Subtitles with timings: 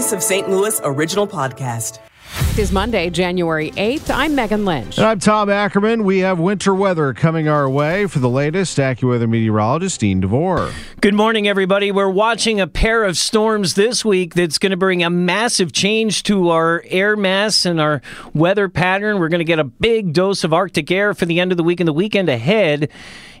[0.00, 0.48] Voice of St.
[0.48, 1.98] Louis original podcast.
[2.60, 4.14] It is Monday, January 8th.
[4.14, 4.98] I'm Megan Lynch.
[4.98, 6.04] And I'm Tom Ackerman.
[6.04, 8.06] We have winter weather coming our way.
[8.06, 10.70] For the latest, AccuWeather meteorologist Dean DeVore.
[11.00, 11.90] Good morning, everybody.
[11.90, 16.22] We're watching a pair of storms this week that's going to bring a massive change
[16.24, 18.02] to our air mass and our
[18.34, 19.20] weather pattern.
[19.20, 21.64] We're going to get a big dose of Arctic air for the end of the
[21.64, 22.90] week and the weekend ahead.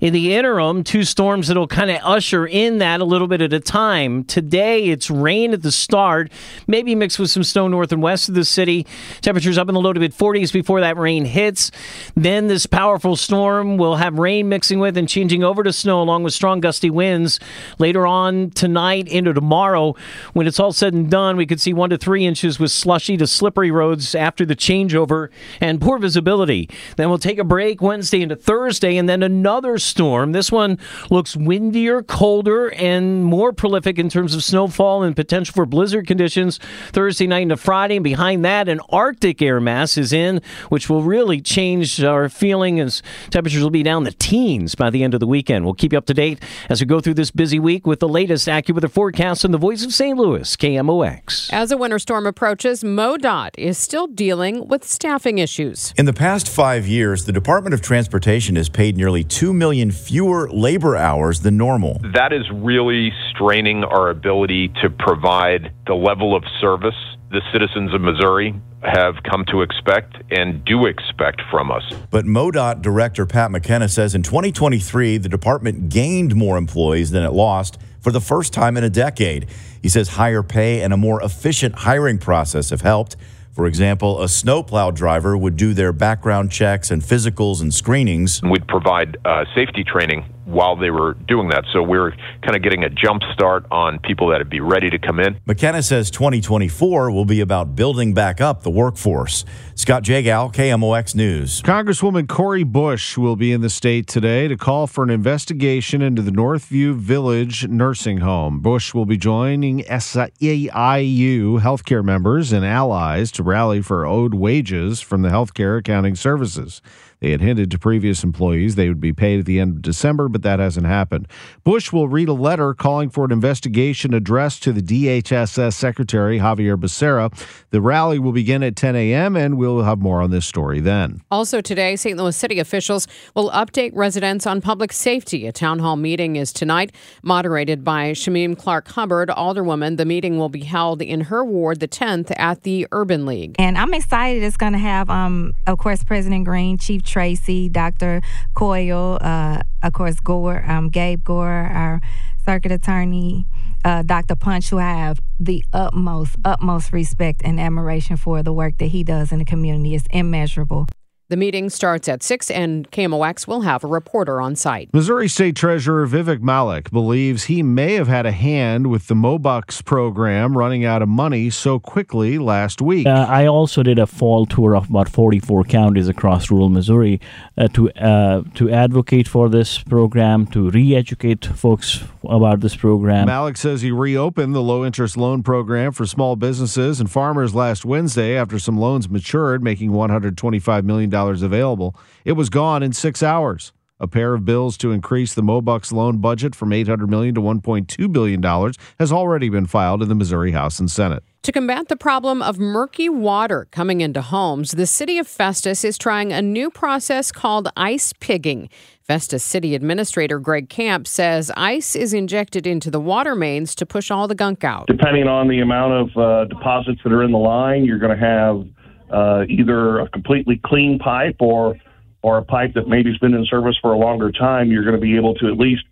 [0.00, 3.52] In the interim, two storms that'll kind of usher in that a little bit at
[3.52, 4.22] a time.
[4.22, 6.30] Today, it's rain at the start,
[6.68, 8.86] maybe mixed with some snow north and west of the city.
[9.20, 11.70] Temperatures up in the low to mid 40s before that rain hits.
[12.14, 16.22] Then this powerful storm will have rain mixing with and changing over to snow along
[16.22, 17.40] with strong gusty winds
[17.78, 19.94] later on tonight into tomorrow.
[20.32, 23.16] When it's all said and done, we could see one to three inches with slushy
[23.16, 25.28] to slippery roads after the changeover
[25.60, 26.68] and poor visibility.
[26.96, 30.32] Then we'll take a break Wednesday into Thursday and then another storm.
[30.32, 30.78] This one
[31.10, 36.58] looks windier, colder, and more prolific in terms of snowfall and potential for blizzard conditions
[36.92, 37.96] Thursday night into Friday.
[37.96, 42.80] And behind that, an Arctic air mass is in, which will really change our feeling
[42.80, 45.64] as temperatures will be down the teens by the end of the weekend.
[45.64, 48.08] We'll keep you up to date as we go through this busy week with the
[48.08, 50.16] latest AccuWeather forecast on the voice of St.
[50.16, 51.52] Louis, KMOX.
[51.52, 55.92] As a winter storm approaches, MoDOT is still dealing with staffing issues.
[55.96, 60.48] In the past five years, the Department of Transportation has paid nearly 2 million fewer
[60.50, 62.00] labor hours than normal.
[62.14, 66.94] That is really straining our ability to provide the level of service
[67.30, 71.82] the citizens of Missouri have come to expect and do expect from us.
[72.10, 77.32] But MoDOT Director Pat McKenna says in 2023, the department gained more employees than it
[77.32, 79.48] lost for the first time in a decade.
[79.82, 83.16] He says higher pay and a more efficient hiring process have helped.
[83.52, 88.40] For example, a snowplow driver would do their background checks and physicals and screenings.
[88.42, 91.64] We'd provide uh, safety training while they were doing that.
[91.72, 92.12] So we're
[92.42, 95.38] kind of getting a jump start on people that would be ready to come in.
[95.46, 99.44] McKenna says 2024 will be about building back up the workforce.
[99.74, 101.62] Scott Jagow, KMOX News.
[101.62, 106.22] Congresswoman Cori Bush will be in the state today to call for an investigation into
[106.22, 108.60] the Northview Village nursing home.
[108.60, 115.22] Bush will be joining SEIU healthcare members and allies to rally for owed wages from
[115.22, 116.80] the healthcare accounting services.
[117.20, 120.28] They had hinted to previous employees they would be paid at the end of December,
[120.28, 121.28] but that hasn't happened.
[121.64, 126.76] Bush will read a letter calling for an investigation addressed to the DHSS Secretary Xavier
[126.76, 127.32] Becerra.
[127.70, 131.22] The rally will begin at 10 a.m., and we'll have more on this story then.
[131.30, 132.16] Also today, St.
[132.16, 135.46] Louis City officials will update residents on public safety.
[135.46, 139.96] A town hall meeting is tonight, moderated by Shameem Clark Hubbard, alderwoman.
[139.96, 143.56] The meeting will be held in her ward, the 10th, at the Urban League.
[143.58, 144.42] And I'm excited.
[144.42, 148.20] It's going to have, um, of course, President Green, Chief Tracy, Dr.
[148.54, 152.00] Coyle, uh, of course, Gore, um, Gabe Gore, our
[152.44, 153.46] circuit attorney,
[153.84, 154.34] uh, Dr.
[154.34, 159.04] Punch, who I have the utmost, utmost respect and admiration for the work that he
[159.04, 159.94] does in the community.
[159.94, 160.86] is immeasurable.
[161.30, 164.88] The meeting starts at 6, and KMOX will have a reporter on site.
[164.94, 169.84] Missouri State Treasurer Vivek Malik believes he may have had a hand with the MoBucks
[169.84, 173.06] program running out of money so quickly last week.
[173.06, 177.20] Uh, I also did a fall tour of about 44 counties across rural Missouri
[177.58, 183.26] uh, to uh, to advocate for this program, to re-educate folks about this program.
[183.26, 187.84] Malik says he reopened the low interest loan program for small businesses and farmers last
[187.84, 191.96] Wednesday after some loans matured, making $125 million available.
[192.24, 193.72] It was gone in six hours.
[194.00, 198.12] A pair of bills to increase the MoBucks loan budget from $800 million to $1.2
[198.12, 201.24] billion has already been filed in the Missouri House and Senate.
[201.42, 205.96] To combat the problem of murky water coming into homes, the city of Festus is
[205.98, 208.68] trying a new process called ice pigging.
[209.02, 214.10] Festus City Administrator Greg Camp says ice is injected into the water mains to push
[214.10, 214.86] all the gunk out.
[214.86, 218.24] Depending on the amount of uh, deposits that are in the line, you're going to
[218.24, 218.66] have
[219.10, 221.76] uh, either a completely clean pipe or
[222.22, 225.00] or a pipe that maybe's been in service for a longer time, you're going to
[225.00, 225.84] be able to at least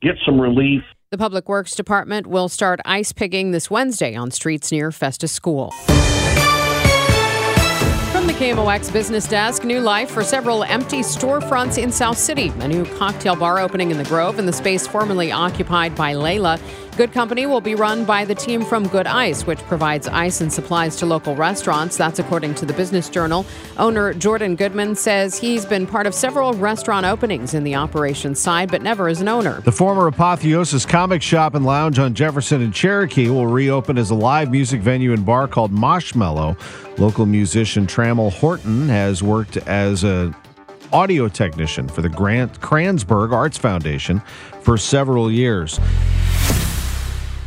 [0.00, 0.82] get some relief.
[1.10, 5.72] The Public Works Department will start ice pigging this Wednesday on streets near Festus School.
[8.12, 12.48] From the KMOX business desk, new life for several empty storefronts in South City.
[12.60, 16.60] A new cocktail bar opening in the Grove in the space formerly occupied by Layla.
[16.94, 20.52] Good Company will be run by the team from Good Ice, which provides ice and
[20.52, 21.96] supplies to local restaurants.
[21.96, 23.46] That's according to the Business Journal.
[23.78, 28.70] Owner Jordan Goodman says he's been part of several restaurant openings in the operations side,
[28.70, 29.62] but never as an owner.
[29.62, 34.14] The former Apotheosis Comic Shop and Lounge on Jefferson and Cherokee will reopen as a
[34.14, 36.58] live music venue and bar called Moshmellow.
[36.98, 40.34] Local musician Trammell Horton has worked as a
[40.92, 44.20] audio technician for the Grant Kranzberg Arts Foundation
[44.60, 45.80] for several years.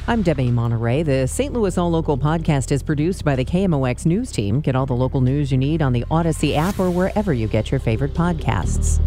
[0.08, 1.02] I'm Debbie Monterey.
[1.02, 1.52] The St.
[1.52, 4.62] Louis All Local podcast is produced by the KMOX News Team.
[4.62, 7.72] Get all the local news you need on the Odyssey app or wherever you get
[7.72, 9.00] your favorite podcasts.